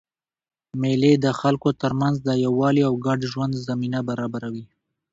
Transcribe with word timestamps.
مېلې 0.81 1.13
د 1.19 1.27
خلکو 1.39 1.69
ترمنځ 1.81 2.15
د 2.27 2.29
یووالي 2.45 2.81
او 2.89 2.93
ګډ 3.05 3.19
ژوند 3.31 3.53
زمینه 3.67 3.99
برابروي. 4.09 4.65